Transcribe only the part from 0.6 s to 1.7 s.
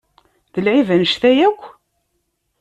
lɛib annect-a yakk?